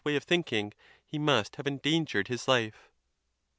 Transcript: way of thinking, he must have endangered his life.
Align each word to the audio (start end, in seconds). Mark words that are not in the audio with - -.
way 0.03 0.15
of 0.15 0.23
thinking, 0.23 0.73
he 1.05 1.19
must 1.19 1.57
have 1.57 1.67
endangered 1.67 2.27
his 2.27 2.47
life. 2.47 2.89